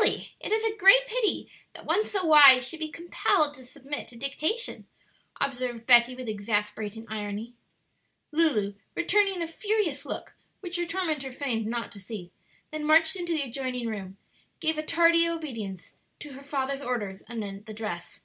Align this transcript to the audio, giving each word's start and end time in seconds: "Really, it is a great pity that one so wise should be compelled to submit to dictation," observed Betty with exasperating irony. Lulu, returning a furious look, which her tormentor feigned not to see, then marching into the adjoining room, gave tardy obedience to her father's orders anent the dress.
"Really, 0.00 0.36
it 0.38 0.52
is 0.52 0.62
a 0.62 0.76
great 0.76 1.08
pity 1.08 1.50
that 1.72 1.84
one 1.84 2.04
so 2.04 2.24
wise 2.24 2.68
should 2.68 2.78
be 2.78 2.88
compelled 2.88 3.52
to 3.54 3.64
submit 3.66 4.06
to 4.06 4.16
dictation," 4.16 4.86
observed 5.40 5.86
Betty 5.86 6.14
with 6.14 6.28
exasperating 6.28 7.04
irony. 7.08 7.52
Lulu, 8.30 8.76
returning 8.94 9.42
a 9.42 9.48
furious 9.48 10.06
look, 10.06 10.34
which 10.60 10.76
her 10.76 10.86
tormentor 10.86 11.32
feigned 11.32 11.66
not 11.66 11.90
to 11.90 11.98
see, 11.98 12.30
then 12.70 12.84
marching 12.84 13.22
into 13.22 13.32
the 13.32 13.42
adjoining 13.42 13.88
room, 13.88 14.18
gave 14.60 14.76
tardy 14.86 15.28
obedience 15.28 15.94
to 16.20 16.34
her 16.34 16.44
father's 16.44 16.80
orders 16.82 17.22
anent 17.22 17.66
the 17.66 17.74
dress. 17.74 18.20